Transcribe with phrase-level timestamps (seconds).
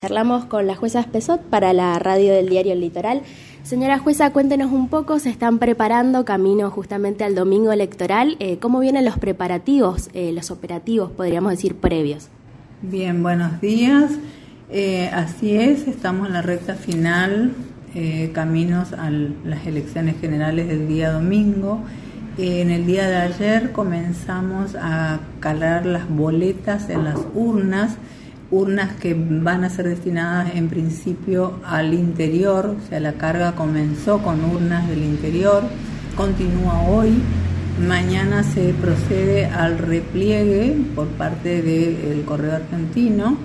[0.00, 3.22] Charlamos con la jueza Espesot para la radio del diario El Litoral.
[3.64, 8.36] Señora jueza, cuéntenos un poco, se están preparando camino justamente al domingo electoral.
[8.38, 12.28] Eh, ¿Cómo vienen los preparativos, eh, los operativos, podríamos decir, previos?
[12.80, 14.12] Bien, buenos días.
[14.70, 17.54] Eh, así es, estamos en la recta final,
[18.32, 21.82] caminos a las elecciones generales del día domingo.
[22.36, 27.96] en el día de ayer comenzamos a calar las boletas en las urnas
[28.50, 34.22] urnas que van a ser destinadas en principio al interior, o sea, la carga comenzó
[34.22, 35.62] con urnas del interior,
[36.16, 37.12] continúa hoy,
[37.86, 43.36] mañana se procede al repliegue por parte del Correo Argentino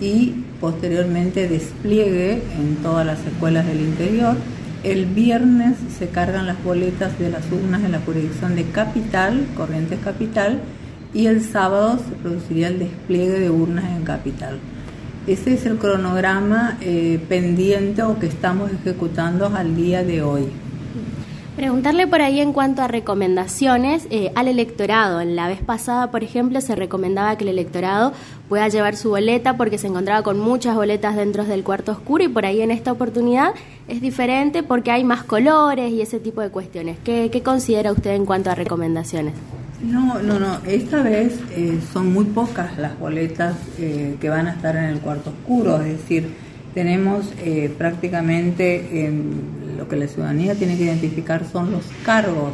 [0.00, 4.36] y posteriormente despliegue en todas las escuelas del interior.
[4.82, 9.98] El viernes se cargan las boletas de las urnas en la jurisdicción de Capital, Corrientes
[10.02, 10.60] Capital,
[11.12, 14.58] y el sábado se produciría el despliegue de urnas en Capital.
[15.26, 20.48] Ese es el cronograma eh, pendiente o que estamos ejecutando al día de hoy.
[21.56, 25.22] Preguntarle por ahí en cuanto a recomendaciones eh, al electorado.
[25.24, 28.12] La vez pasada, por ejemplo, se recomendaba que el electorado
[28.48, 32.28] pueda llevar su boleta porque se encontraba con muchas boletas dentro del cuarto oscuro y
[32.28, 33.52] por ahí en esta oportunidad
[33.88, 36.96] es diferente porque hay más colores y ese tipo de cuestiones.
[37.04, 39.34] ¿Qué, qué considera usted en cuanto a recomendaciones?
[39.82, 40.58] No, no, no.
[40.66, 45.00] Esta vez eh, son muy pocas las boletas eh, que van a estar en el
[45.00, 45.80] cuarto oscuro.
[45.80, 46.28] Es decir,
[46.74, 49.10] tenemos eh, prácticamente
[49.76, 52.52] lo que la ciudadanía tiene que identificar son los cargos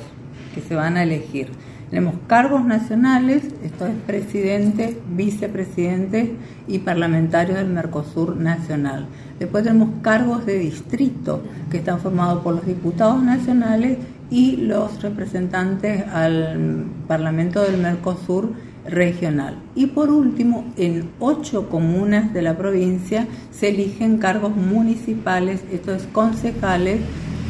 [0.55, 1.48] que se van a elegir.
[1.91, 6.34] Tenemos cargos nacionales, esto es presidente, vicepresidente
[6.66, 9.06] y parlamentario del Mercosur Nacional.
[9.38, 13.98] Después tenemos cargos de distrito, que están formados por los diputados nacionales
[14.30, 18.52] y los representantes al Parlamento del Mercosur
[18.88, 19.56] regional.
[19.74, 26.05] Y por último, en ocho comunas de la provincia se eligen cargos municipales, esto es
[26.12, 27.00] concejales,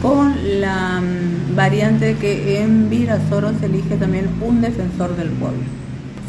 [0.03, 5.63] con la mm, variante que en Virasoro se elige también un defensor del pueblo.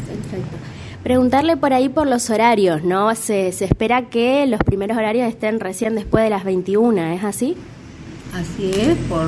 [0.06, 0.56] Perfecto.
[1.02, 3.14] Preguntarle por ahí por los horarios, ¿no?
[3.14, 7.56] Se, se espera que los primeros horarios estén recién después de las 21, ¿es así?
[8.34, 9.26] Así es, por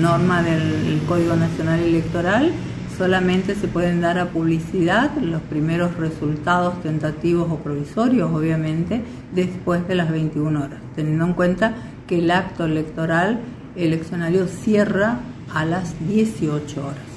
[0.00, 2.52] norma del Código Nacional Electoral,
[2.96, 9.02] solamente se pueden dar a publicidad los primeros resultados tentativos o provisorios, obviamente,
[9.32, 11.74] después de las 21 horas, teniendo en cuenta
[12.06, 13.40] que el acto electoral
[13.76, 15.20] eleccionario cierra
[15.52, 17.14] a las 18 horas.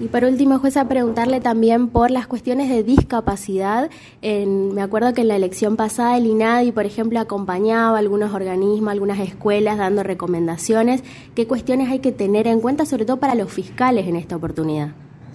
[0.00, 3.90] Y por último, jueza, preguntarle también por las cuestiones de discapacidad.
[4.22, 9.18] me acuerdo que en la elección pasada el INADI, por ejemplo, acompañaba algunos organismos, algunas
[9.18, 11.02] escuelas dando recomendaciones.
[11.34, 14.90] ¿Qué cuestiones hay que tener en cuenta, sobre todo para los fiscales en esta oportunidad?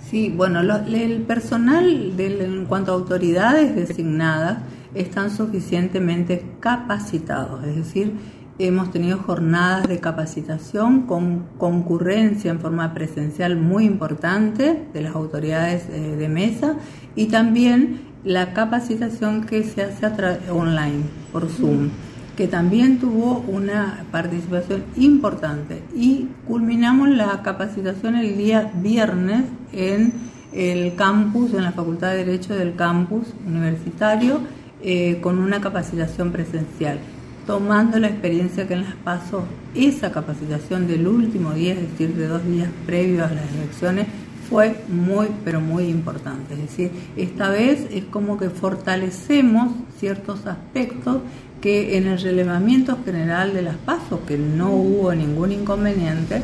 [0.09, 4.59] Sí, bueno, el personal en cuanto a autoridades designadas
[4.94, 8.13] están suficientemente capacitados, es decir,
[8.59, 15.90] Hemos tenido jornadas de capacitación con concurrencia en forma presencial muy importante de las autoridades
[15.90, 16.75] eh, de mesa
[17.16, 20.06] y también la capacitación que se hace
[20.52, 21.90] online por Zoom,
[22.38, 25.81] que también tuvo una participación importante.
[25.96, 30.13] Y culminamos la capacitación el día viernes en
[30.52, 34.42] el campus, en la Facultad de Derecho del campus universitario,
[34.84, 37.00] eh, con una capacitación presencial
[37.46, 39.44] tomando la experiencia que en las paso,
[39.76, 44.08] esa capacitación del último día, es decir, de dos días previos a las elecciones,
[44.50, 46.54] fue muy, pero muy importante.
[46.54, 51.22] Es decir, esta vez es como que fortalecemos ciertos aspectos
[51.62, 56.42] que en el relevamiento general de las pasos, que no hubo ningún inconveniente,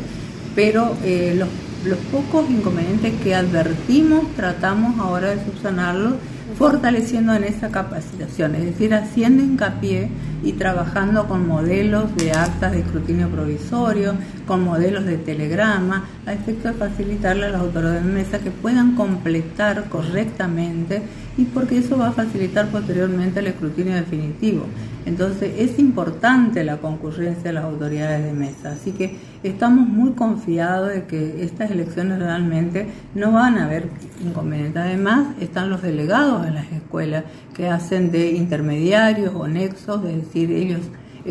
[0.55, 1.49] pero eh, los,
[1.85, 6.13] los pocos inconvenientes que advertimos tratamos ahora de subsanarlos
[6.57, 10.09] fortaleciendo en esa capacitación, es decir, haciendo hincapié
[10.43, 14.15] y trabajando con modelos de actas de escrutinio provisorio,
[14.45, 18.95] con modelos de telegrama, a efecto de facilitarle a las autoridades de mesa que puedan
[18.95, 21.01] completar correctamente
[21.39, 24.65] y porque eso va a facilitar posteriormente el escrutinio definitivo.
[25.05, 30.89] Entonces es importante la concurrencia de las autoridades de mesa, así que estamos muy confiados
[30.89, 33.87] de que estas elecciones realmente no van a haber
[34.21, 34.83] inconvenientes.
[34.83, 37.23] Además están los delegados de las escuelas
[37.55, 40.81] que hacen de intermediarios o nexos, es decir, ellos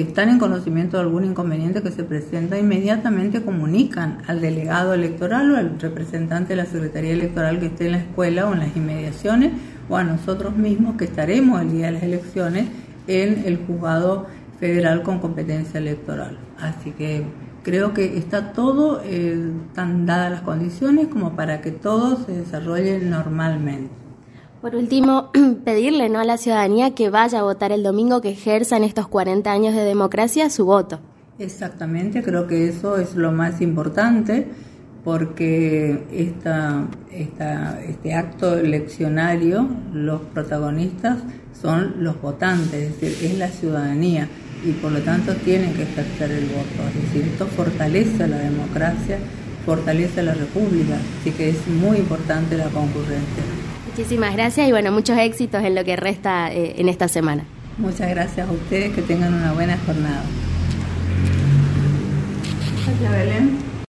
[0.03, 5.57] están en conocimiento de algún inconveniente que se presenta, inmediatamente comunican al delegado electoral o
[5.57, 9.53] al representante de la Secretaría Electoral que esté en la escuela o en las inmediaciones
[9.89, 12.67] o a nosotros mismos que estaremos el día de las elecciones
[13.07, 14.27] en el juzgado
[14.61, 16.39] federal con competencia electoral.
[16.61, 17.25] Así que
[17.63, 23.01] creo que está todo, eh, tan dadas las condiciones como para que todo se desarrolle
[23.01, 24.08] normalmente.
[24.61, 25.31] Por último,
[25.65, 26.19] pedirle ¿no?
[26.19, 29.75] a la ciudadanía que vaya a votar el domingo, que ejerza en estos 40 años
[29.75, 30.99] de democracia su voto.
[31.39, 34.49] Exactamente, creo que eso es lo más importante
[35.05, 41.19] porque esta, este acto eleccionario, los protagonistas
[41.61, 44.29] son los votantes, es decir, es la ciudadanía
[44.65, 46.89] y por lo tanto tienen que ejercer el voto.
[46.89, 49.19] Es decir, esto fortalece la democracia,
[49.65, 53.45] fortalece la república, así que es muy importante la concurrencia.
[53.99, 57.43] Muchísimas gracias y bueno, muchos éxitos en lo que resta eh, en esta semana.
[57.79, 60.23] Muchas gracias a ustedes, que tengan una buena jornada.
[63.11, 63.68] Belén.